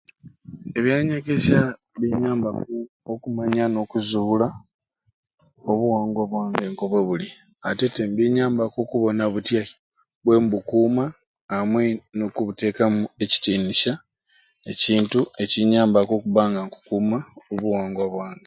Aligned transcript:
Ebyanyegesya 0.77 1.59
binyambaku 2.01 2.75
okumanya 3.13 3.63
n'okuzuula 3.69 4.47
obuwangwa 5.71 6.23
bwange 6.31 6.63
nk'obwebuli 6.71 7.27
atete 7.69 8.01
ni 8.05 8.13
binyambaku 8.17 8.77
okubona 8.83 9.23
butyai 9.33 9.69
bwembukuuma 10.23 11.05
amwei 11.57 11.91
n'okubuteekamu 12.17 13.01
ekitiinisya 13.23 13.93
ekintu 14.71 15.19
ekinyambaku 15.43 16.11
okubba 16.15 16.41
nga 16.49 16.59
nkukuuma 16.65 17.17
obuwangwa 17.53 18.05
bwange. 18.15 18.39